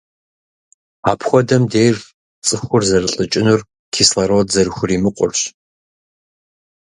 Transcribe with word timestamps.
Апхуэдэм 1.11 1.63
деж 1.71 1.97
цӏыхур 2.45 2.83
зэрылӏыкӏынур- 2.89 3.61
кислород 3.93 4.47
зэрыхуримыкъуращ. 4.53 5.39